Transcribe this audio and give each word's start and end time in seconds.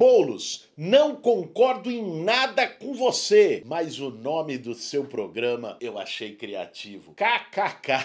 Bolos, 0.00 0.66
não 0.74 1.14
concordo 1.14 1.90
em 1.90 2.24
nada 2.24 2.66
com 2.66 2.94
você, 2.94 3.62
mas 3.66 4.00
o 4.00 4.08
nome 4.08 4.56
do 4.56 4.72
seu 4.72 5.04
programa 5.04 5.76
eu 5.78 5.98
achei 5.98 6.34
criativo. 6.34 7.12
KKK. 7.12 8.02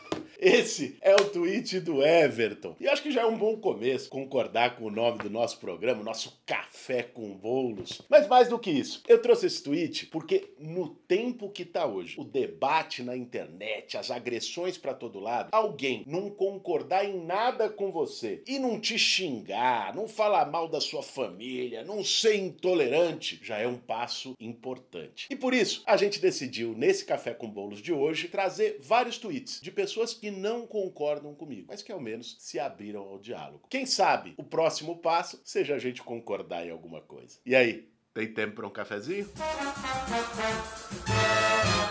Esse 0.38 0.96
é 1.00 1.14
o 1.14 1.30
tweet 1.30 1.80
do 1.80 2.02
Everton. 2.02 2.76
E 2.78 2.86
acho 2.86 3.02
que 3.02 3.10
já 3.10 3.22
é 3.22 3.26
um 3.26 3.38
bom 3.38 3.56
começo 3.56 4.10
concordar 4.10 4.76
com 4.76 4.84
o 4.84 4.90
nome 4.90 5.18
do 5.18 5.30
nosso 5.30 5.58
programa, 5.58 6.02
nosso 6.02 6.42
Café 6.44 7.02
com 7.02 7.32
Bolos. 7.32 8.02
Mas 8.08 8.28
mais 8.28 8.48
do 8.48 8.58
que 8.58 8.70
isso, 8.70 9.02
eu 9.08 9.20
trouxe 9.20 9.46
esse 9.46 9.62
tweet 9.62 10.06
porque 10.06 10.50
no 10.58 10.88
tempo 10.88 11.50
que 11.50 11.64
tá 11.64 11.86
hoje, 11.86 12.20
o 12.20 12.24
debate 12.24 13.02
na 13.02 13.16
internet, 13.16 13.96
as 13.96 14.10
agressões 14.10 14.76
para 14.76 14.94
todo 14.94 15.20
lado, 15.20 15.48
alguém 15.52 16.04
não 16.06 16.30
concordar 16.30 17.04
em 17.04 17.24
nada 17.24 17.68
com 17.68 17.90
você 17.90 18.42
e 18.46 18.58
não 18.58 18.78
te 18.78 18.98
xingar, 18.98 19.94
não 19.94 20.06
falar 20.06 20.50
mal 20.50 20.68
da 20.68 20.80
sua 20.80 21.02
família, 21.02 21.84
não 21.84 22.04
ser 22.04 22.36
intolerante, 22.36 23.40
já 23.42 23.58
é 23.58 23.66
um 23.66 23.78
passo 23.78 24.34
importante. 24.38 25.26
E 25.30 25.36
por 25.36 25.54
isso, 25.54 25.82
a 25.86 25.96
gente 25.96 26.20
decidiu 26.20 26.74
nesse 26.76 27.04
Café 27.04 27.32
com 27.32 27.48
Bolos 27.48 27.80
de 27.80 27.92
hoje 27.92 28.28
trazer 28.28 28.78
vários 28.80 29.18
tweets 29.18 29.60
de 29.60 29.70
pessoas 29.70 30.12
que 30.12 30.25
não 30.30 30.66
concordam 30.66 31.34
comigo, 31.34 31.66
mas 31.68 31.82
que 31.82 31.92
ao 31.92 32.00
menos 32.00 32.36
se 32.38 32.58
abriram 32.58 33.02
ao 33.02 33.18
diálogo. 33.18 33.66
Quem 33.68 33.86
sabe 33.86 34.34
o 34.36 34.44
próximo 34.44 34.98
passo 34.98 35.40
seja 35.44 35.74
a 35.74 35.78
gente 35.78 36.02
concordar 36.02 36.66
em 36.66 36.70
alguma 36.70 37.00
coisa. 37.00 37.38
E 37.44 37.54
aí, 37.54 37.88
tem 38.14 38.32
tempo 38.32 38.56
para 38.56 38.66
um 38.66 38.70
cafezinho? 38.70 39.28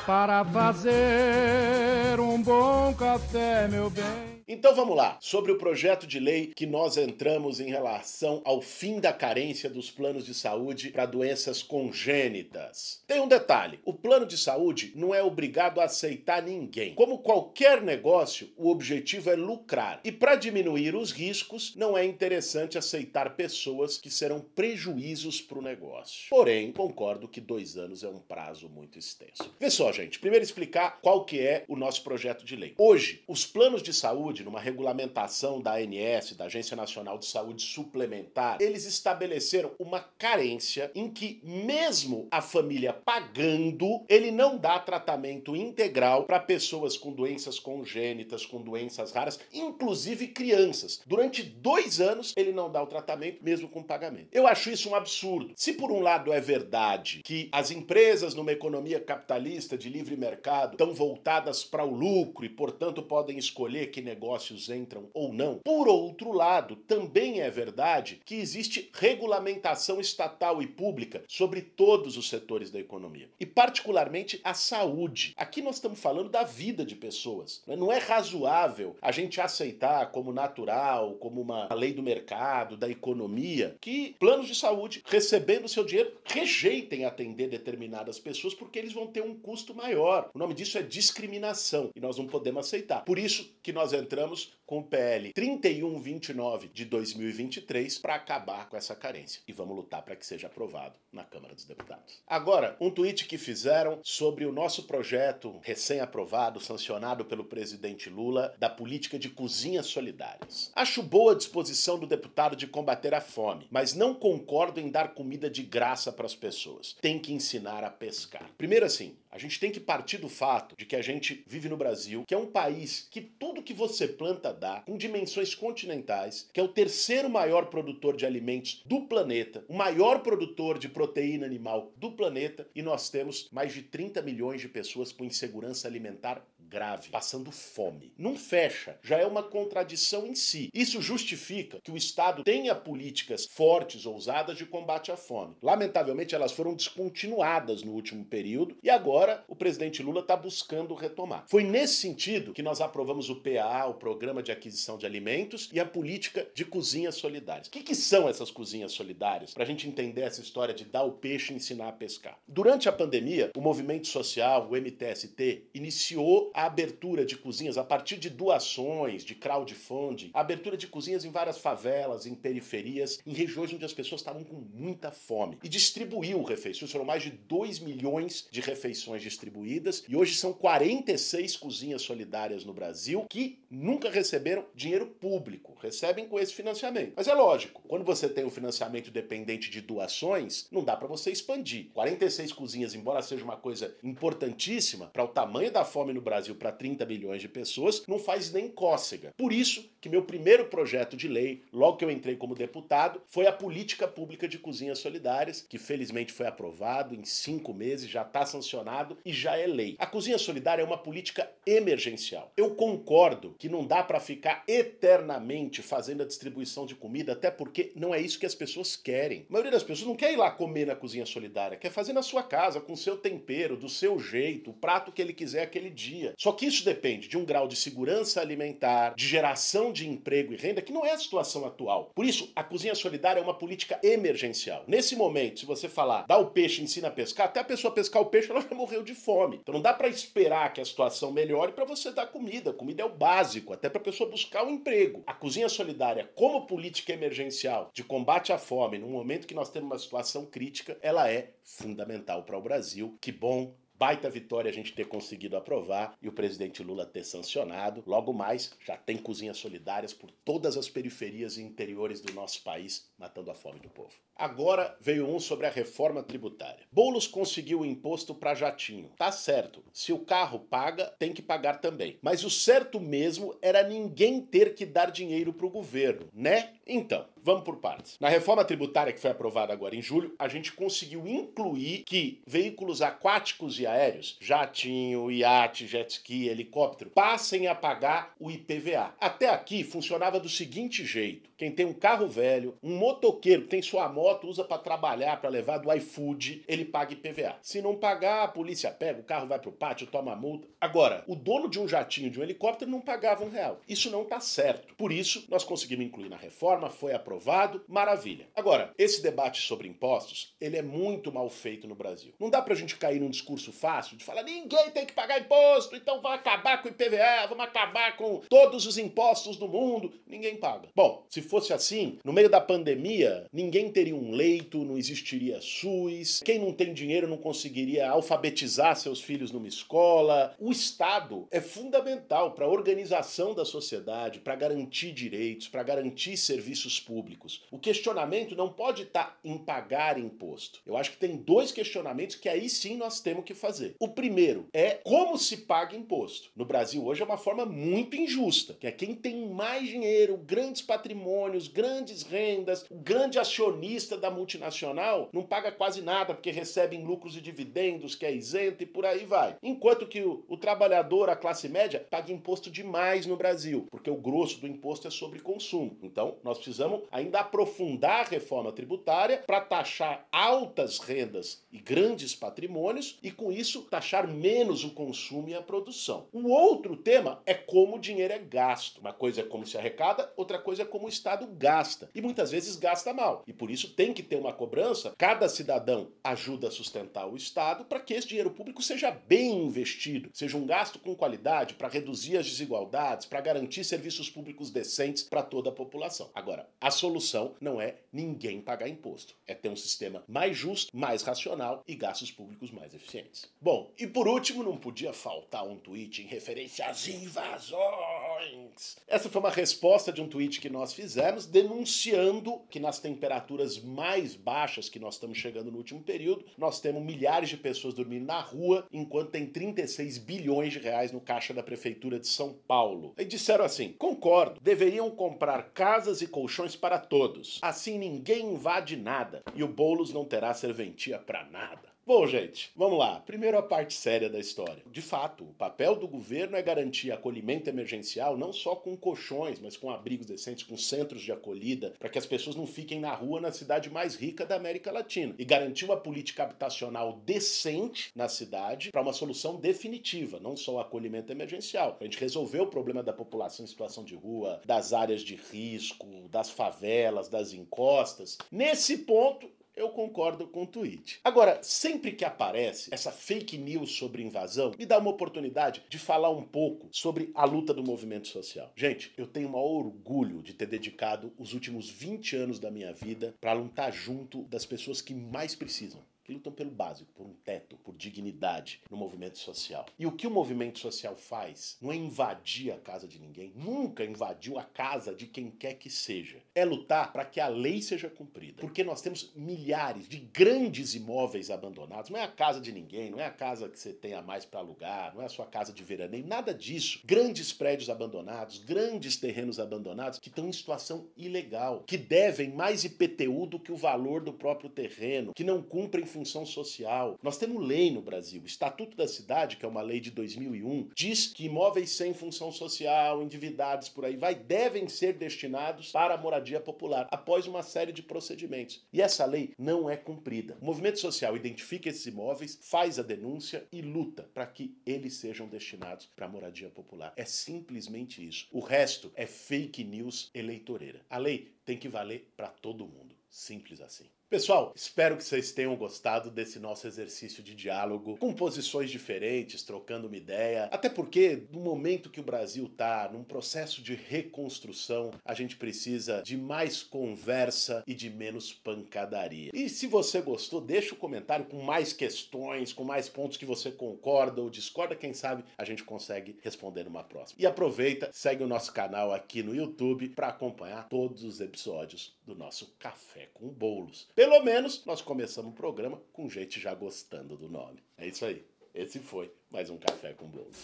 Para 0.06 0.44
fazer 0.46 2.20
um 2.20 2.42
bom 2.42 2.94
café, 2.96 3.68
meu 3.68 3.90
bem. 3.90 4.35
Então 4.48 4.76
vamos 4.76 4.96
lá, 4.96 5.18
sobre 5.22 5.52
o 5.52 5.58
projeto 5.58 6.06
de 6.06 6.20
lei 6.20 6.54
que 6.56 6.68
nós 6.68 6.98
entramos 6.98 7.60
em 7.60 7.68
relação 7.68 8.44
ao 8.46 8.62
fim 8.62 9.00
da 9.00 9.12
carência 9.12 9.68
dos 9.68 9.90
planos 9.90 10.24
de 10.24 10.36
saúde 10.36 10.92
para 10.92 11.08
doenças 11.08 11.64
congênitas. 11.64 13.02
Tem 13.08 13.20
um 13.20 13.28
detalhe: 13.28 13.80
o 13.84 13.92
plano 13.92 14.24
de 14.24 14.38
saúde 14.38 14.94
não 14.96 15.16
é 15.16 15.24
obrigado 15.24 15.82
a 15.82 15.86
aceitar 15.86 16.44
ninguém. 16.44 16.94
Como 16.94 17.24
qualquer 17.24 17.82
negócio, 17.82 18.48
o 18.56 18.70
objetivo 18.70 19.32
é 19.32 19.36
lucrar. 19.36 20.00
E 20.04 20.12
para 20.12 20.36
diminuir 20.36 20.96
os 20.96 21.12
riscos, 21.12 21.74
não 21.76 21.98
é 21.98 22.06
interessante 22.06 22.78
aceitar 22.78 23.36
pessoas 23.36 23.98
que 23.98 24.12
serão 24.12 24.42
prejuízos 24.42 25.42
para 25.42 25.58
o 25.58 25.64
negócio. 25.64 26.30
Porém, 26.30 26.72
concordo 26.72 27.28
que 27.28 27.42
dois 27.42 27.78
anos 27.78 28.04
é 28.04 28.08
um 28.08 28.20
prazo 28.20 28.70
muito 28.70 29.00
extenso. 29.00 29.52
Vê 29.60 29.72
só, 29.72 29.92
gente, 29.92 30.20
primeiro 30.20 30.46
explicar 30.46 31.00
qual 31.02 31.26
que 31.26 31.40
é 31.40 31.66
o 31.68 31.76
nosso 31.76 32.04
projeto 32.04 32.46
de 32.46 32.56
lei. 32.56 32.76
Hoje, 32.78 33.24
os 33.28 33.44
planos 33.44 33.82
de 33.82 33.92
saúde 33.92 34.35
saúde, 34.36 34.44
numa 34.44 34.60
regulamentação 34.60 35.62
da 35.62 35.76
ANS, 35.76 36.34
da 36.36 36.46
Agência 36.46 36.76
Nacional 36.76 37.18
de 37.18 37.26
Saúde 37.26 37.64
Suplementar, 37.64 38.58
eles 38.60 38.86
estabeleceram 38.86 39.72
uma 39.80 40.02
carência 40.18 40.92
em 40.94 41.10
que, 41.10 41.40
mesmo 41.44 42.28
a 42.30 42.42
família 42.42 42.92
pagando, 42.92 44.04
ele 44.10 44.32
não 44.32 44.58
dá 44.58 44.78
tratamento 44.80 45.56
integral 45.56 46.26
para 46.26 46.40
pessoas 46.40 46.98
com 46.98 47.14
doenças 47.14 47.60
congênitas, 47.60 48.46
com 48.46 48.62
doenças 48.62 49.12
raras, 49.12 49.40
inclusive 49.54 50.28
crianças. 50.28 51.02
Durante 51.06 51.44
dois 51.44 52.02
anos, 52.02 52.34
ele 52.36 52.52
não 52.52 52.70
dá 52.70 52.84
o 52.84 52.88
tratamento, 52.88 53.44
mesmo 53.44 53.70
com 53.70 53.82
pagamento. 53.82 54.28
Eu 54.32 54.48
acho 54.48 54.70
isso 54.70 54.90
um 54.90 54.96
absurdo. 54.96 55.54
Se 55.56 55.74
por 55.74 55.92
um 55.92 56.02
lado 56.02 56.34
é 56.34 56.42
verdade 56.42 57.22
que 57.24 57.48
as 57.52 57.72
empresas 57.72 58.34
numa 58.34 58.52
economia 58.52 59.00
capitalista 59.00 59.78
de 59.78 59.90
livre 59.90 60.18
mercado 60.18 60.74
estão 60.74 60.94
voltadas 60.94 61.64
para 61.64 61.86
o 61.86 61.94
lucro 61.94 62.46
e, 62.46 62.50
portanto, 62.50 63.02
podem 63.02 63.38
escolher 63.38 63.88
que 63.88 64.02
negócio 64.02 64.25
negócios 64.26 64.70
entram 64.72 65.08
ou 65.14 65.32
não. 65.32 65.60
Por 65.64 65.88
outro 65.88 66.32
lado, 66.32 66.76
também 66.76 67.42
é 67.42 67.50
verdade 67.52 68.20
que 68.26 68.36
existe 68.36 68.90
regulamentação 68.92 70.02
estatal 70.02 70.64
e 70.64 70.68
pública 70.68 71.24
sobre 71.28 71.62
todos 71.62 72.18
os 72.18 72.28
setores 72.28 72.72
da 72.72 72.80
economia, 72.80 73.30
e 73.40 73.46
particularmente 73.46 74.42
a 74.44 74.56
saúde. 74.56 75.34
Aqui 75.38 75.62
nós 75.62 75.76
estamos 75.76 76.00
falando 76.00 76.30
da 76.30 76.44
vida 76.44 76.84
de 76.84 76.96
pessoas. 76.96 77.62
Né? 77.68 77.76
Não 77.76 77.92
é 77.92 78.00
razoável 78.00 78.96
a 79.00 79.12
gente 79.12 79.40
aceitar 79.40 80.12
como 80.12 80.34
natural, 80.34 81.14
como 81.16 81.40
uma 81.40 81.72
lei 81.76 81.94
do 81.94 82.02
mercado, 82.02 82.76
da 82.76 82.90
economia, 82.90 83.76
que 83.80 84.16
planos 84.20 84.48
de 84.48 84.56
saúde, 84.56 85.04
recebendo 85.06 85.68
seu 85.68 85.84
dinheiro, 85.84 86.14
rejeitem 86.26 87.06
atender 87.06 87.48
determinadas 87.48 88.18
pessoas 88.18 88.56
porque 88.56 88.80
eles 88.80 88.94
vão 88.94 89.06
ter 89.06 89.22
um 89.22 89.36
custo 89.36 89.76
maior. 89.76 90.32
O 90.34 90.40
nome 90.40 90.56
disso 90.56 90.80
é 90.80 90.82
discriminação 90.82 91.92
e 91.96 92.00
nós 92.00 92.18
não 92.18 92.26
podemos 92.26 92.66
aceitar. 92.66 93.06
Por 93.06 93.20
isso 93.20 93.54
que 93.62 93.72
nós 93.72 93.94
entramos 93.94 94.15
entramos 94.16 94.56
com 94.66 94.80
o 94.80 94.84
PL 94.84 95.32
3129 95.34 96.70
de 96.74 96.86
2023 96.86 98.00
para 98.00 98.16
acabar 98.16 98.68
com 98.68 98.78
essa 98.78 98.96
carência. 98.96 99.42
E 99.48 99.54
vamos 99.54 99.76
lutar 99.76 100.02
para 100.02 100.16
que 100.16 100.26
seja 100.26 100.48
aprovado 100.48 100.96
na 101.12 101.24
Câmara 101.24 101.54
dos 101.54 101.66
Deputados. 101.66 102.22
Agora, 102.28 102.76
um 102.82 102.90
tweet 102.90 103.26
que 103.26 103.38
fizeram 103.38 104.00
sobre 104.04 104.46
o 104.46 104.52
nosso 104.52 104.84
projeto 104.84 105.60
recém-aprovado, 105.62 106.60
sancionado 106.60 107.26
pelo 107.26 107.44
presidente 107.44 108.10
Lula, 108.10 108.56
da 108.58 108.70
política 108.70 109.20
de 109.20 109.30
cozinhas 109.30 109.86
solidárias. 109.86 110.72
Acho 110.76 111.04
boa 111.04 111.34
a 111.34 111.38
disposição 111.38 112.00
do 112.00 112.08
deputado 112.08 112.56
de 112.56 112.66
combater 112.66 113.14
a 113.14 113.22
fome, 113.22 113.68
mas 113.70 113.94
não 113.94 114.14
concordo 114.14 114.80
em 114.80 114.90
dar 114.90 115.14
comida 115.14 115.50
de 115.50 115.62
graça 115.62 116.12
para 116.12 116.26
as 116.26 116.36
pessoas. 116.36 116.96
Tem 117.02 117.20
que 117.20 117.34
ensinar 117.34 117.84
a 117.84 117.90
pescar. 117.90 118.50
Primeiro 118.58 118.86
assim, 118.86 119.16
a 119.30 119.38
gente 119.38 119.60
tem 119.60 119.72
que 119.72 119.80
partir 119.80 120.18
do 120.18 120.30
fato 120.30 120.76
de 120.76 120.86
que 120.86 120.96
a 120.96 121.02
gente 121.02 121.44
vive 121.46 121.70
no 121.70 121.78
Brasil, 121.78 122.24
que 122.28 122.34
é 122.34 122.38
um 122.38 122.48
país 122.48 123.08
que 123.12 123.22
tudo 123.22 123.62
que 123.62 123.74
você 123.74 124.05
planta 124.08 124.54
dá, 124.54 124.82
com 124.82 124.98
dimensões 124.98 125.54
continentais, 125.54 126.50
que 126.54 126.60
é 126.60 126.64
o 126.64 126.68
terceiro 126.68 127.30
maior 127.30 127.68
produtor 127.68 128.16
de 128.16 128.26
alimentos 128.26 128.84
do 128.86 129.02
planeta, 129.02 129.64
o 129.68 129.76
maior 129.76 130.20
produtor 130.20 130.78
de 130.78 130.90
proteína 130.90 131.46
animal 131.46 131.92
do 131.98 132.12
planeta, 132.12 132.68
e 132.76 132.82
nós 132.82 133.10
temos 133.10 133.50
mais 133.52 133.74
de 133.74 133.82
30 133.82 134.22
milhões 134.22 134.62
de 134.62 134.70
pessoas 134.70 135.12
com 135.12 135.24
insegurança 135.24 135.88
alimentar 135.88 136.46
grave, 136.70 137.10
passando 137.10 137.52
fome. 137.52 138.14
Não 138.18 138.36
fecha, 138.36 138.98
já 139.02 139.18
é 139.18 139.26
uma 139.26 139.44
contradição 139.44 140.26
em 140.26 140.36
si. 140.36 140.70
Isso 140.74 141.02
justifica 141.02 141.80
que 141.84 141.92
o 141.92 141.98
Estado 141.98 142.44
tenha 142.44 142.76
políticas 142.76 143.46
fortes, 143.46 144.06
ousadas 144.06 144.58
de 144.58 144.66
combate 144.66 145.12
à 145.12 145.18
fome. 145.18 145.56
Lamentavelmente, 145.62 146.36
elas 146.36 146.52
foram 146.52 146.74
descontinuadas 146.74 147.84
no 147.84 147.92
último 147.92 148.26
período 148.26 148.78
e 148.84 148.90
agora 148.90 149.44
o 149.48 149.56
presidente 149.56 150.04
Lula 150.04 150.22
está 150.22 150.36
buscando 150.36 150.94
retomar. 150.94 151.46
Foi 151.48 151.64
nesse 151.64 151.96
sentido 151.96 152.54
que 152.54 152.64
nós 152.64 152.82
aprovamos 152.82 153.30
o 153.30 153.36
PA, 153.36 153.86
o 153.86 153.94
Programa 153.94 154.42
de 154.42 154.52
Aquisição 154.52 154.98
de 154.98 155.06
Alimentos, 155.06 155.70
e 155.72 155.80
a 155.80 155.86
política 155.86 156.48
de 156.54 156.66
cozinhas 156.66 157.16
solidárias. 157.16 157.68
O 157.68 157.72
que, 157.72 157.84
que 157.84 157.96
são 157.96 158.28
essas 158.30 158.52
cozinhas 158.52 158.92
solidárias? 158.92 159.54
Para 159.54 159.64
a 159.64 159.68
gente 159.68 159.88
entender 159.88 160.22
essa 160.22 160.42
história 160.42 160.74
de 160.74 160.86
dar 160.86 161.04
o 161.04 161.14
peixe 161.14 161.54
e 161.54 161.56
ensinar 161.56 161.90
a 161.90 161.92
pescar. 161.92 162.38
Durante 162.48 162.88
a 162.88 162.92
pandemia, 162.92 163.52
o 163.56 163.62
movimento 163.62 164.08
social, 164.08 164.70
o 164.70 164.76
MTST, 164.76 165.70
iniciou 165.74 166.52
a 166.56 166.66
abertura 166.66 167.26
de 167.26 167.36
cozinhas 167.36 167.78
a 167.78 167.84
partir 167.84 168.16
de 168.16 168.30
doações, 168.30 169.26
de 169.26 169.36
crowdfunding, 169.36 170.32
a 170.34 170.40
abertura 170.40 170.78
de 170.78 170.88
cozinhas 170.88 171.26
em 171.26 171.30
várias 171.30 171.58
favelas, 171.58 172.26
em 172.26 172.34
periferias, 172.34 173.20
em 173.28 173.34
regiões 173.34 173.74
onde 173.74 173.84
as 173.84 173.94
pessoas 173.94 174.22
estavam 174.22 174.44
com 174.44 174.56
muita 174.74 175.12
fome. 175.12 175.58
E 175.62 175.68
distribuiu 175.68 176.42
refeições, 176.44 176.90
foram 176.90 177.04
mais 177.04 177.24
de 177.24 177.32
2 177.32 177.80
milhões 177.80 178.48
de 178.50 178.62
refeições 178.62 179.22
distribuídas 179.22 180.06
e 180.08 180.16
hoje 180.16 180.36
são 180.36 180.54
46 180.54 181.58
cozinhas 181.58 182.02
solidárias 182.02 182.64
no 182.64 182.74
Brasil 182.74 183.26
que 183.30 183.60
nunca 183.70 184.10
receberam 184.10 184.66
dinheiro 184.74 185.08
público, 185.08 185.76
recebem 185.82 186.26
com 186.26 186.40
esse 186.40 186.54
financiamento. 186.54 187.14
Mas 187.18 187.28
é 187.28 187.34
lógico, 187.34 187.82
quando 187.88 188.06
você 188.06 188.30
tem 188.30 188.46
um 188.46 188.50
financiamento 188.50 189.12
dependente 189.12 189.70
de 189.70 189.82
doações, 189.82 190.68
não 190.72 190.84
dá 190.84 190.96
para 190.96 191.08
você 191.08 191.32
expandir. 191.32 191.90
46 191.94 192.54
cozinhas, 192.54 192.96
embora 192.96 193.22
seja 193.22 193.44
uma 193.44 193.58
coisa 193.58 193.96
importantíssima 194.02 195.08
para 195.08 195.24
o 195.24 195.28
tamanho 195.28 195.72
da 195.72 195.84
fome 195.84 196.14
no 196.14 196.22
Brasil 196.22 196.45
Brasil 196.46 196.56
para 196.56 196.72
30 196.72 197.06
milhões 197.06 197.42
de 197.42 197.48
pessoas, 197.48 198.04
não 198.08 198.20
faz 198.20 198.52
nem 198.52 198.70
cócega. 198.70 199.34
Por 199.38 199.52
isso 199.52 199.90
que 200.00 200.10
meu 200.10 200.24
primeiro 200.24 200.66
projeto 200.66 201.18
de 201.18 201.28
lei, 201.28 201.64
logo 201.74 201.98
que 201.98 202.06
eu 202.06 202.12
entrei 202.12 202.36
como 202.36 202.54
deputado, 202.54 203.20
foi 203.28 203.48
a 203.48 203.52
política 203.52 204.08
pública 204.08 204.48
de 204.48 204.60
cozinhas 204.60 205.00
solidárias, 205.00 205.66
que 205.68 205.80
felizmente 205.80 206.32
foi 206.32 206.46
aprovado 206.46 207.16
em 207.16 207.26
cinco 207.26 207.74
meses, 207.74 208.08
já 208.08 208.22
está 208.22 208.46
sancionado 208.46 209.18
e 209.26 209.34
já 209.34 209.58
é 209.58 209.66
lei. 209.66 209.96
A 209.98 210.06
cozinha 210.06 210.38
solidária 210.38 210.84
é 210.84 210.86
uma 210.86 210.98
política 210.98 211.50
emergencial. 211.66 212.52
Eu 212.56 212.76
concordo 212.76 213.56
que 213.58 213.68
não 213.68 213.84
dá 213.84 214.04
para 214.04 214.20
ficar 214.20 214.64
eternamente 214.68 215.82
fazendo 215.82 216.22
a 216.22 216.28
distribuição 216.28 216.86
de 216.86 216.94
comida, 216.94 217.34
até 217.34 217.50
porque 217.50 217.92
não 217.96 218.14
é 218.14 218.22
isso 218.22 218.40
que 218.40 218.46
as 218.46 218.54
pessoas 218.54 218.96
querem. 218.96 219.48
A 219.50 219.54
maioria 219.54 219.72
das 219.72 219.84
pessoas 219.84 220.08
não 220.08 220.16
quer 220.16 220.32
ir 220.32 220.38
lá 220.38 220.52
comer 220.52 220.86
na 220.86 220.96
cozinha 220.96 221.26
solidária, 221.26 221.78
quer 221.78 221.90
fazer 221.90 222.14
na 222.14 222.22
sua 222.22 222.44
casa, 222.44 222.80
com 222.80 222.96
seu 222.96 223.18
tempero, 223.18 223.76
do 223.76 223.90
seu 223.90 224.20
jeito, 224.20 224.70
o 224.70 224.74
prato 224.74 225.12
que 225.12 225.22
ele 225.22 225.34
quiser 225.34 225.64
aquele 225.64 225.90
dia. 225.90 226.35
Só 226.38 226.52
que 226.52 226.66
isso 226.66 226.84
depende 226.84 227.28
de 227.28 227.38
um 227.38 227.46
grau 227.46 227.68
de 227.68 227.76
segurança 227.76 228.42
alimentar, 228.42 229.16
de 229.16 229.28
geração 229.28 229.92
de 229.92 230.08
emprego 230.08 230.54
e 230.54 230.58
renda, 230.58 230.82
que 230.82 230.94
não 230.94 231.06
é 231.06 231.12
a 231.12 231.18
situação 231.18 231.66
atual. 231.66 232.12
Por 232.16 232.26
isso, 232.26 232.52
a 232.56 232.64
cozinha 232.64 232.96
solidária 232.96 233.40
é 233.40 233.44
uma 233.44 233.58
política 233.58 234.00
emergencial. 234.04 234.84
Nesse 234.88 235.16
momento, 235.16 235.60
se 235.60 235.66
você 235.66 235.88
falar, 235.88 236.26
dá 236.28 236.38
o 236.38 236.52
peixe, 236.52 236.82
ensina 236.82 237.08
a 237.08 237.12
pescar, 237.12 237.48
até 237.48 237.60
a 237.60 237.64
pessoa 237.64 237.94
pescar 237.94 238.22
o 238.22 238.28
peixe, 238.28 238.52
ela 238.52 238.62
já 238.62 238.76
morreu 238.76 239.04
de 239.04 239.16
fome. 239.16 239.58
Então 239.62 239.74
não 239.74 239.82
dá 239.82 239.94
para 239.94 240.08
esperar 240.08 240.74
que 240.74 240.82
a 240.82 240.86
situação 240.86 241.32
melhore 241.32 241.74
para 241.74 241.86
você 241.86 242.12
dar 242.12 242.28
comida. 242.28 242.74
Comida 242.74 243.02
é 243.02 243.06
o 243.06 243.16
básico, 243.16 243.74
até 243.74 243.90
para 243.90 244.02
a 244.02 244.04
pessoa 244.04 244.30
buscar 244.30 244.64
um 244.64 244.72
emprego. 244.72 245.24
A 245.26 245.34
cozinha 245.34 245.70
solidária, 245.70 246.30
como 246.36 246.68
política 246.68 247.14
emergencial 247.14 247.90
de 247.94 248.04
combate 248.04 248.52
à 248.52 248.58
fome, 248.58 248.98
no 248.98 249.08
momento 249.08 249.48
que 249.48 249.54
nós 249.54 249.70
temos 249.70 249.90
uma 249.90 250.00
situação 250.00 250.46
crítica, 250.46 250.98
ela 251.02 251.30
é 251.30 251.52
fundamental 251.64 252.44
para 252.44 252.58
o 252.58 252.62
Brasil. 252.62 253.18
Que 253.22 253.32
bom 253.32 253.74
Baita 253.98 254.30
vitória 254.30 254.70
a 254.70 254.74
gente 254.74 254.94
ter 254.94 255.08
conseguido 255.08 255.56
aprovar 255.56 256.18
e 256.22 256.28
o 256.28 256.34
presidente 256.34 256.84
Lula 256.84 257.06
ter 257.06 257.24
sancionado. 257.24 258.04
Logo 258.06 258.34
mais, 258.34 258.74
já 258.86 258.98
tem 258.98 259.18
cozinhas 259.18 259.58
solidárias 259.58 260.14
por 260.14 260.30
todas 260.44 260.76
as 260.76 260.90
periferias 260.90 261.58
e 261.58 261.64
interiores 261.64 262.20
do 262.20 262.34
nosso 262.34 262.62
país, 262.62 263.10
matando 263.18 263.52
a 263.52 263.56
fome 263.56 263.80
do 263.80 263.90
povo. 263.90 264.14
Agora 264.36 264.98
veio 265.00 265.26
um 265.26 265.40
sobre 265.40 265.66
a 265.66 265.70
reforma 265.70 266.22
tributária. 266.22 266.86
Boulos 266.92 267.26
conseguiu 267.26 267.80
o 267.80 267.86
imposto 267.86 268.36
para 268.36 268.54
jatinho. 268.54 269.10
Tá 269.18 269.32
certo. 269.32 269.82
Se 269.94 270.12
o 270.12 270.20
carro 270.20 270.60
paga, 270.60 271.06
tem 271.18 271.32
que 271.32 271.42
pagar 271.42 271.80
também. 271.80 272.20
Mas 272.22 272.44
o 272.44 272.50
certo 272.50 273.00
mesmo 273.00 273.56
era 273.62 273.88
ninguém 273.88 274.42
ter 274.42 274.76
que 274.76 274.86
dar 274.86 275.10
dinheiro 275.10 275.54
para 275.54 275.66
o 275.66 275.70
governo, 275.70 276.28
né? 276.34 276.74
Então, 276.86 277.26
vamos 277.42 277.64
por 277.64 277.78
partes. 277.78 278.18
Na 278.20 278.28
reforma 278.28 278.66
tributária 278.66 279.14
que 279.14 279.20
foi 279.20 279.32
aprovada 279.32 279.72
agora 279.72 279.96
em 279.96 280.02
julho, 280.02 280.36
a 280.38 280.50
gente 280.50 280.74
conseguiu 280.74 281.26
incluir 281.26 282.04
que 282.04 282.42
veículos 282.46 283.02
aquáticos 283.02 283.80
e 283.80 283.85
aéreos, 283.86 284.38
jatinho, 284.40 285.32
iate, 285.32 285.88
jet 285.88 286.12
ski, 286.12 286.48
helicóptero, 286.48 287.10
passem 287.10 287.68
a 287.68 287.76
pagar 287.76 288.34
o 288.40 288.50
IPVA. 288.50 289.14
Até 289.20 289.50
aqui 289.50 289.84
funcionava 289.84 290.40
do 290.40 290.50
seguinte 290.50 291.06
jeito: 291.06 291.50
quem 291.58 291.72
tem 291.72 291.86
um 291.86 291.94
carro 291.94 292.28
velho, 292.28 292.78
um 292.84 292.98
motoqueiro 292.98 293.68
tem 293.68 293.82
sua 293.82 294.10
moto, 294.10 294.48
usa 294.48 294.64
para 294.64 294.78
trabalhar, 294.78 295.40
para 295.40 295.50
levar 295.50 295.78
do 295.78 295.92
iFood, 295.94 296.64
ele 296.68 296.86
paga 296.86 297.14
IPVA. 297.14 297.58
Se 297.62 297.82
não 297.82 297.96
pagar, 297.96 298.44
a 298.44 298.48
polícia 298.48 298.92
pega, 298.92 299.22
o 299.22 299.24
carro 299.24 299.48
vai 299.48 299.60
pro 299.60 299.72
pátio, 299.72 300.08
toma 300.08 300.36
multa. 300.36 300.68
Agora, 300.82 301.24
o 301.28 301.36
dono 301.36 301.70
de 301.70 301.80
um 301.80 301.88
jatinho, 301.88 302.30
de 302.30 302.40
um 302.40 302.44
helicóptero, 302.44 302.92
não 302.92 303.00
pagava 303.00 303.44
um 303.44 303.50
real. 303.50 303.80
Isso 303.88 304.10
não 304.12 304.26
tá 304.26 304.40
certo. 304.40 304.94
Por 304.96 305.12
isso, 305.12 305.46
nós 305.50 305.64
conseguimos 305.64 306.06
incluir 306.06 306.30
na 306.30 306.38
reforma 306.38 306.90
foi 306.90 307.14
aprovado, 307.14 307.84
maravilha. 307.88 308.48
Agora, 308.56 308.94
esse 308.98 309.22
debate 309.22 309.62
sobre 309.62 309.88
impostos, 309.88 310.56
ele 310.60 310.78
é 310.78 310.82
muito 310.82 311.32
mal 311.32 311.50
feito 311.50 311.88
no 311.88 311.96
Brasil. 311.96 312.34
Não 312.40 312.50
dá 312.50 312.62
pra 312.62 312.76
gente 312.76 312.98
cair 312.98 313.20
num 313.20 313.30
discurso 313.30 313.72
fácil 313.76 314.18
de 314.18 314.24
falar 314.24 314.44
ninguém 314.44 314.90
tem 314.92 315.06
que 315.06 315.14
pagar 315.14 315.40
imposto, 315.40 315.96
então 315.96 316.22
vamos 316.22 316.40
acabar 316.40 316.82
com 316.82 316.88
o 316.88 316.92
IPVA, 316.92 317.48
vamos 317.48 317.66
acabar 317.66 318.16
com 318.18 318.42
todos 318.50 318.86
os 318.86 318.98
impostos 318.98 319.58
do 319.58 319.68
mundo. 319.68 320.12
Ninguém 320.26 320.56
paga. 320.56 320.90
Bom, 320.96 321.26
se 321.30 321.42
fosse 321.42 321.74
assim, 321.74 322.18
no 322.24 322.34
meio 322.34 322.50
da 322.50 322.62
pandemia, 322.62 323.46
ninguém 323.52 323.92
teria 323.92 324.16
um 324.16 324.32
leito, 324.32 324.84
não 324.84 324.98
existiria 324.98 325.62
SUS, 325.62 326.42
quem 326.44 326.60
não 326.60 326.72
tem 326.72 326.94
dinheiro 326.94 327.28
não 327.28 327.38
conseguiria 327.38 328.10
alfabetizar 328.10 328.96
seus 328.96 329.22
filhos 329.22 329.52
numa 329.52 329.68
escola. 329.68 330.56
O 330.60 330.72
Estado 330.72 331.48
é 331.52 331.60
fundamental 331.60 332.52
para 332.52 332.66
a 332.66 332.70
organização 332.70 333.54
da 333.54 333.66
sociedade, 333.66 334.40
para 334.40 334.56
garantir 334.56 335.12
direitos, 335.12 335.68
para 335.68 335.84
garantir 335.84 336.38
serviços 336.38 337.00
públicos. 337.00 337.64
O 337.72 337.80
questionamento 337.80 338.56
não 338.56 338.72
pode 338.72 339.04
estar 339.04 339.38
em 339.44 339.58
pagar 339.58 340.18
imposto. 340.18 340.80
Eu 340.86 340.98
acho 340.98 341.12
que 341.12 341.18
tem 341.18 341.36
dois 341.36 341.72
questionamentos 341.72 342.36
que 342.36 342.50
aí 342.50 342.70
sim 342.70 342.98
nós 342.98 343.20
temos 343.20 343.44
que 343.44 343.54
fazer. 343.54 343.65
O 344.00 344.10
primeiro 344.10 344.68
é 344.74 344.92
como 345.04 345.38
se 345.38 345.58
paga 345.58 345.96
imposto. 345.96 346.50
No 346.56 346.66
Brasil 346.66 347.06
hoje 347.06 347.22
é 347.22 347.26
uma 347.26 347.38
forma 347.38 347.66
muito 347.66 348.16
injusta, 348.16 348.74
que 348.74 348.88
é 348.88 348.92
quem 348.92 349.16
tem 349.16 349.48
mais 349.50 349.88
dinheiro, 349.88 350.38
grandes 350.38 350.82
patrimônios, 350.82 351.68
grandes 351.68 352.24
rendas, 352.24 352.86
o 352.90 352.96
grande 352.96 353.40
acionista 353.40 354.18
da 354.18 354.30
multinacional 354.30 355.30
não 355.34 355.44
paga 355.44 355.72
quase 355.72 356.02
nada 356.02 356.34
porque 356.34 356.52
recebe 356.52 356.98
lucros 356.98 357.38
e 357.38 357.42
dividendos, 357.42 358.16
que 358.16 358.26
é 358.26 358.34
isento 358.34 358.84
e 358.84 358.86
por 358.86 359.06
aí 359.06 359.26
vai. 359.26 359.56
Enquanto 359.62 360.08
que 360.08 360.22
o, 360.22 360.44
o 360.48 360.58
trabalhador, 360.58 361.30
a 361.30 361.36
classe 361.36 361.70
média, 361.70 362.06
paga 362.10 362.32
imposto 362.32 362.70
demais 362.70 363.26
no 363.26 363.38
Brasil, 363.38 363.88
porque 363.92 364.10
o 364.10 364.16
grosso 364.16 364.60
do 364.60 364.68
imposto 364.68 365.08
é 365.08 365.12
sobre 365.12 365.40
consumo. 365.40 365.98
Então, 366.02 366.38
nós 366.44 366.58
precisamos 366.58 367.02
ainda 367.12 367.40
aprofundar 367.40 368.22
a 368.22 368.30
reforma 368.30 368.72
tributária 368.72 369.44
para 369.46 369.62
taxar 369.62 370.28
altas 370.32 371.00
rendas 371.00 371.64
e 371.72 371.78
grandes 371.78 372.36
patrimônios 372.36 373.18
e, 373.22 373.32
com 373.32 373.52
isso, 373.58 373.84
taxar 373.84 374.28
menos 374.28 374.84
o 374.84 374.92
consumo 374.92 375.50
e 375.50 375.56
a 375.56 375.62
produção. 375.62 376.28
O 376.32 376.50
outro 376.50 376.96
tema 376.98 377.42
é 377.46 377.54
como 377.54 377.96
o 377.96 378.00
dinheiro 378.00 378.34
é 378.34 378.40
gasto. 378.40 379.00
Uma 379.00 379.14
coisa 379.14 379.42
é 379.42 379.44
como 379.44 379.66
se 379.66 379.78
arrecada, 379.78 380.32
outra 380.36 380.60
coisa 380.60 380.84
é 380.84 380.86
como 380.86 381.06
o 381.06 381.10
Estado 381.10 381.48
gasta. 381.58 382.10
E 382.14 382.22
muitas 382.22 382.52
vezes 382.52 382.76
gasta 382.76 383.14
mal. 383.14 383.44
E 383.48 383.54
por 383.54 383.72
isso 383.72 383.94
tem 383.94 384.14
que 384.14 384.24
ter 384.24 384.36
uma 384.36 384.54
cobrança. 384.54 385.14
Cada 385.18 385.48
cidadão 385.48 386.10
ajuda 386.24 386.68
a 386.68 386.72
sustentar 386.72 387.28
o 387.28 387.36
Estado 387.36 387.86
para 387.86 388.00
que 388.00 388.14
esse 388.14 388.28
dinheiro 388.28 388.52
público 388.52 388.82
seja 388.82 389.12
bem 389.12 389.66
investido, 389.66 390.30
seja 390.34 390.58
um 390.58 390.66
gasto 390.66 391.00
com 391.00 391.16
qualidade 391.16 391.76
para 391.76 391.88
reduzir 391.88 392.38
as 392.38 392.46
desigualdades, 392.46 393.26
para 393.26 393.42
garantir 393.42 393.84
serviços 393.84 394.30
públicos 394.30 394.70
decentes 394.70 395.24
para 395.24 395.44
toda 395.44 395.70
a 395.70 395.74
população. 395.74 396.30
Agora, 396.34 396.68
a 396.80 396.92
solução 396.92 397.56
não 397.60 397.80
é 397.80 397.96
ninguém 398.12 398.62
pagar 398.62 398.88
imposto, 398.88 399.36
é 399.48 399.54
ter 399.54 399.70
um 399.70 399.76
sistema 399.76 400.24
mais 400.28 400.58
justo, 400.58 400.96
mais 400.96 401.22
racional 401.22 401.84
e 401.88 401.96
gastos 401.96 402.32
públicos 402.32 402.72
mais 402.72 402.94
eficientes. 402.94 403.45
Bom, 403.62 403.92
e 403.98 404.06
por 404.06 404.28
último, 404.28 404.64
não 404.64 404.78
podia 404.78 405.12
faltar 405.12 405.66
um 405.66 405.78
tweet 405.78 406.22
em 406.22 406.28
referência 406.28 406.86
às 406.86 407.08
invasões. 407.08 408.98
Essa 409.08 409.30
foi 409.30 409.40
uma 409.40 409.50
resposta 409.50 410.12
de 410.12 410.22
um 410.22 410.28
tweet 410.28 410.60
que 410.60 410.70
nós 410.70 410.94
fizemos 410.94 411.46
denunciando 411.46 412.62
que 412.70 412.80
nas 412.80 413.00
temperaturas 413.00 413.80
mais 413.80 414.36
baixas 414.36 414.90
que 414.90 415.00
nós 415.00 415.16
estamos 415.16 415.38
chegando 415.38 415.72
no 415.72 415.78
último 415.78 416.02
período, 416.02 416.46
nós 416.58 416.80
temos 416.80 417.04
milhares 417.04 417.50
de 417.50 417.58
pessoas 417.58 417.94
dormindo 417.94 418.26
na 418.26 418.40
rua, 418.40 418.86
enquanto 418.92 419.32
tem 419.32 419.46
36 419.46 420.18
bilhões 420.20 420.74
de 420.74 420.80
reais 420.80 421.12
no 421.12 421.22
caixa 421.22 421.54
da 421.54 421.64
prefeitura 421.64 422.20
de 422.20 422.28
São 422.28 422.54
Paulo. 422.68 423.14
E 423.18 423.26
disseram 423.26 423.66
assim: 423.66 423.94
concordo, 423.94 424.60
deveriam 424.62 425.10
comprar 425.10 425.72
casas 425.72 426.22
e 426.22 426.28
colchões 426.28 426.76
para 426.76 427.00
todos. 427.00 427.60
Assim 427.62 427.98
ninguém 427.98 428.54
invade 428.54 428.96
nada 428.96 429.44
e 429.56 429.64
o 429.64 429.68
Boulos 429.68 430.14
não 430.14 430.26
terá 430.26 430.54
serventia 430.54 431.18
para 431.18 431.44
nada. 431.46 431.95
Bom, 432.08 432.28
gente, 432.28 432.72
vamos 432.76 433.00
lá. 433.00 433.20
Primeiro 433.22 433.58
a 433.58 433.64
parte 433.64 433.96
séria 433.96 434.30
da 434.30 434.38
história. 434.38 434.84
De 434.92 435.02
fato, 435.02 435.44
o 435.44 435.54
papel 435.56 435.96
do 435.96 436.08
governo 436.08 436.56
é 436.56 436.62
garantir 436.62 437.12
acolhimento 437.12 437.68
emergencial 437.68 438.38
não 438.38 438.54
só 438.54 438.76
com 438.76 438.96
colchões, 438.96 439.60
mas 439.60 439.76
com 439.76 439.90
abrigos 439.90 440.28
decentes, 440.28 440.64
com 440.64 440.78
centros 440.78 441.24
de 441.24 441.32
acolhida, 441.32 441.96
para 441.98 442.08
que 442.08 442.20
as 442.20 442.26
pessoas 442.28 442.56
não 442.56 442.68
fiquem 442.68 443.00
na 443.00 443.12
rua 443.12 443.42
na 443.42 443.52
cidade 443.52 443.90
mais 443.90 444.14
rica 444.14 444.46
da 444.46 444.56
América 444.56 444.92
Latina. 444.92 445.34
E 445.40 445.44
garantir 445.44 445.86
uma 445.86 445.98
política 445.98 446.44
habitacional 446.44 447.20
decente 447.26 448.12
na 448.16 448.30
cidade 448.30 448.92
para 448.92 449.02
uma 449.02 449.12
solução 449.12 449.56
definitiva, 449.56 450.40
não 450.40 450.56
só 450.56 450.76
o 450.76 450.80
acolhimento 450.80 451.32
emergencial. 451.32 451.98
A 452.00 452.04
gente 452.04 452.20
resolver 452.20 452.60
o 452.60 452.68
problema 452.68 453.02
da 453.02 453.14
população 453.14 453.66
em 453.66 453.68
situação 453.68 454.04
de 454.04 454.14
rua, 454.14 454.62
das 454.64 454.94
áreas 454.94 455.24
de 455.24 455.34
risco, 455.34 456.06
das 456.30 456.52
favelas, 456.52 457.30
das 457.30 457.52
encostas. 457.52 458.38
Nesse 458.52 459.00
ponto, 459.00 459.50
eu 459.76 459.90
concordo 459.90 460.48
com 460.48 460.64
o 460.64 460.68
tweet. 460.68 461.20
Agora, 461.24 461.60
sempre 461.62 462.12
que 462.12 462.24
aparece 462.24 462.94
essa 462.94 463.12
fake 463.12 463.58
news 463.58 463.92
sobre 463.92 464.24
invasão, 464.24 464.72
me 464.78 464.86
dá 464.86 464.98
uma 464.98 465.10
oportunidade 465.10 465.84
de 465.90 466.00
falar 466.00 466.30
um 466.30 466.44
pouco 466.44 466.88
sobre 466.92 467.32
a 467.36 467.46
luta 467.46 467.74
do 467.74 467.84
movimento 467.84 468.28
social. 468.28 468.72
Gente, 468.76 469.14
eu 469.18 469.28
tenho 469.28 469.50
o 469.50 469.52
maior 469.52 469.86
orgulho 469.86 470.42
de 470.42 470.54
ter 470.54 470.68
dedicado 470.68 471.34
os 471.38 471.54
últimos 471.54 471.90
20 471.90 472.36
anos 472.36 472.60
da 472.60 472.72
minha 472.72 472.94
vida 472.94 473.36
para 473.42 473.54
lutar 473.54 473.92
junto 473.92 474.44
das 474.44 474.66
pessoas 474.66 475.02
que 475.02 475.14
mais 475.14 475.56
precisam 475.56 476.02
que 476.26 476.34
lutam 476.34 476.52
pelo 476.52 476.72
básico, 476.72 477.12
por 477.14 477.28
um 477.28 477.34
teto, 477.34 477.78
por 477.78 477.96
dignidade 477.96 478.82
no 478.90 478.98
movimento 478.98 479.38
social. 479.38 479.86
E 479.98 480.08
o 480.08 480.12
que 480.12 480.26
o 480.26 480.32
movimento 480.32 480.80
social 480.80 481.16
faz 481.16 481.78
não 481.80 481.92
é 481.92 481.96
invadir 481.96 482.72
a 482.72 482.78
casa 482.78 483.08
de 483.08 483.20
ninguém, 483.20 483.54
nunca 483.56 484.04
invadiu 484.04 484.58
a 484.58 484.64
casa 484.64 485.14
de 485.14 485.28
quem 485.28 485.52
quer 485.52 485.76
que 485.76 485.90
seja. 485.90 486.42
É 486.56 486.66
lutar 486.66 487.14
para 487.14 487.24
que 487.24 487.40
a 487.40 487.48
lei 487.48 487.80
seja 487.80 488.10
cumprida. 488.10 488.60
Porque 488.60 488.84
nós 488.84 489.02
temos 489.02 489.32
milhares 489.36 490.10
de 490.10 490.18
grandes 490.18 490.96
imóveis 490.96 491.52
abandonados. 491.52 492.10
Não 492.10 492.20
é 492.20 492.24
a 492.24 492.32
casa 492.32 492.60
de 492.60 492.72
ninguém, 492.72 493.12
não 493.12 493.20
é 493.20 493.26
a 493.26 493.32
casa 493.32 493.70
que 493.70 493.80
você 493.80 493.94
tem 493.94 494.16
a 494.16 494.22
mais 494.22 494.46
para 494.46 494.60
alugar, 494.60 495.14
não 495.14 495.22
é 495.22 495.26
a 495.26 495.30
sua 495.30 495.46
casa 495.46 495.72
de 495.72 495.84
veraneio, 495.84 496.26
nada 496.26 496.54
disso. 496.54 497.02
Grandes 497.06 497.54
prédios 497.54 497.90
abandonados, 497.90 498.58
grandes 498.58 499.16
terrenos 499.16 499.60
abandonados 499.60 500.18
que 500.18 500.30
estão 500.30 500.50
em 500.50 500.52
situação 500.52 501.08
ilegal, 501.16 501.84
que 501.86 501.98
devem 501.98 502.50
mais 502.50 502.84
IPTU 502.84 503.46
do 503.46 503.60
que 503.60 503.72
o 503.72 503.78
valor 503.78 504.24
do 504.24 504.34
próprio 504.34 504.72
terreno, 504.72 505.34
que 505.36 505.44
não 505.44 505.62
cumprem 505.62 506.06
função 506.16 506.46
social. 506.46 507.20
Nós 507.22 507.38
temos 507.38 507.62
lei 507.62 507.92
no 507.92 508.02
Brasil. 508.02 508.42
O 508.42 508.46
Estatuto 508.46 508.96
da 508.96 509.06
Cidade, 509.06 509.58
que 509.58 509.66
é 509.66 509.68
uma 509.68 509.82
lei 509.82 510.00
de 510.00 510.12
2001, 510.12 510.92
diz 510.96 511.28
que 511.28 511.46
imóveis 511.46 511.90
sem 511.90 512.14
função 512.14 512.54
social, 512.54 513.22
endividados 513.22 513.90
por 513.90 514.06
aí 514.06 514.16
vai, 514.16 514.34
devem 514.34 514.88
ser 514.88 515.14
destinados 515.14 515.92
para 515.92 516.14
a 516.14 516.18
moradia 516.18 516.62
popular 516.62 517.10
após 517.12 517.48
uma 517.48 517.62
série 517.62 517.92
de 517.92 518.02
procedimentos. 518.02 518.82
E 518.94 519.02
essa 519.02 519.26
lei 519.26 519.54
não 519.60 519.90
é 519.90 519.98
cumprida. 519.98 520.58
O 520.62 520.66
movimento 520.66 521.00
social 521.00 521.36
identifica 521.36 521.90
esses 521.90 522.06
imóveis, 522.06 522.58
faz 522.62 522.98
a 522.98 523.04
denúncia 523.04 523.68
e 523.70 523.82
luta 523.82 524.30
para 524.34 524.48
que 524.48 524.74
eles 524.86 525.16
sejam 525.16 525.50
destinados 525.50 526.06
para 526.16 526.28
a 526.28 526.30
moradia 526.30 526.70
popular. 526.70 527.12
É 527.18 527.26
simplesmente 527.26 528.26
isso. 528.26 528.48
O 528.54 528.62
resto 528.62 529.12
é 529.16 529.26
fake 529.26 529.84
news 529.84 530.32
eleitoreira. 530.34 531.02
A 531.10 531.18
lei 531.18 531.52
tem 531.66 531.78
que 531.78 531.90
valer 531.90 532.32
para 532.38 532.48
todo 532.48 532.88
mundo. 532.88 533.14
Simples 533.30 533.82
assim. 533.82 534.06
Pessoal, 534.28 534.74
espero 534.76 535.16
que 535.16 535.24
vocês 535.24 535.52
tenham 535.52 535.76
gostado 535.76 536.32
desse 536.32 536.58
nosso 536.58 536.88
exercício 536.88 537.44
de 537.44 537.54
diálogo, 537.54 538.18
com 538.18 538.34
posições 538.34 538.90
diferentes, 538.90 539.62
trocando 539.62 540.08
uma 540.08 540.18
ideia. 540.18 540.68
Até 540.72 540.90
porque, 540.90 541.44
no 541.52 541.60
momento 541.60 542.10
que 542.10 542.20
o 542.20 542.24
Brasil 542.24 542.66
está 542.66 543.08
num 543.14 543.24
processo 543.24 543.84
de 543.84 543.94
reconstrução, 543.94 545.12
a 545.24 545.36
gente 545.36 545.56
precisa 545.56 546.24
de 546.24 546.36
mais 546.36 546.82
conversa 546.82 547.84
e 547.86 547.94
de 547.94 548.10
menos 548.10 548.52
pancadaria. 548.52 549.52
E 549.54 549.70
se 549.70 549.86
você 549.86 550.20
gostou, 550.22 550.60
deixa 550.60 550.96
o 550.96 550.98
um 550.98 551.00
comentário 551.00 551.46
com 551.46 551.62
mais 551.62 551.94
questões, 551.94 552.74
com 552.74 552.84
mais 552.84 553.08
pontos 553.08 553.38
que 553.38 553.46
você 553.46 553.72
concorda 553.72 554.42
ou 554.42 554.50
discorda. 554.50 554.96
Quem 554.96 555.14
sabe 555.14 555.46
a 555.56 555.64
gente 555.64 555.84
consegue 555.84 556.36
responder 556.42 556.84
numa 556.86 557.04
próxima. 557.04 557.40
E 557.40 557.46
aproveita, 557.46 558.10
segue 558.12 558.44
o 558.44 558.48
nosso 558.48 558.74
canal 558.74 559.14
aqui 559.14 559.44
no 559.44 559.54
YouTube 559.54 560.10
para 560.10 560.30
acompanhar 560.30 560.90
todos 560.90 561.24
os 561.24 561.40
episódios 561.40 562.18
do 562.26 562.34
nosso 562.34 562.74
Café 562.80 563.30
com 563.32 563.48
Bolos. 563.50 564.08
Pelo 564.16 564.42
menos 564.42 564.86
nós 564.86 565.02
começamos 565.02 565.52
o 565.52 565.56
programa 565.56 566.02
com 566.14 566.30
gente 566.30 566.58
já 566.58 566.74
gostando 566.74 567.36
do 567.36 567.50
nome. 567.50 567.84
É 567.98 568.08
isso 568.08 568.24
aí. 568.24 568.46
Esse 568.74 568.98
foi 568.98 569.30
mais 569.52 569.70
um 569.70 569.78
Café 569.78 570.14
com 570.14 570.26
Bolos. 570.26 570.56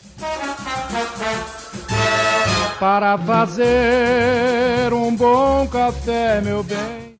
Para 2.79 3.17
fazer 3.17 4.93
um 4.93 5.13
bom 5.15 5.67
café, 5.67 6.39
meu 6.41 6.63
bem. 6.63 7.01